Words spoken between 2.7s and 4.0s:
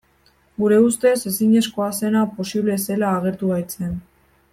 zela agertu baitzen.